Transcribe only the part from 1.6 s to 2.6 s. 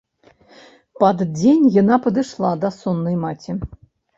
яна падышла